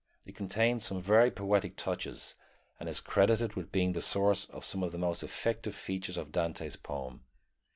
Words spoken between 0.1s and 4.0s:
It contains some very poetic touches, and is credited with being